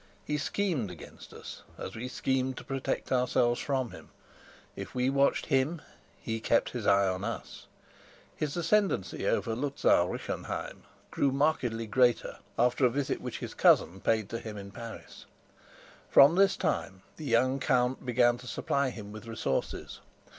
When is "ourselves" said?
3.11-3.59